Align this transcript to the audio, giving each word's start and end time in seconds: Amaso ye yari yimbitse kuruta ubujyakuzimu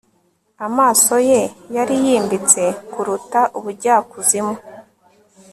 Amaso 0.67 1.13
ye 1.29 1.41
yari 1.75 1.95
yimbitse 2.05 2.61
kuruta 2.93 3.41
ubujyakuzimu 3.57 4.55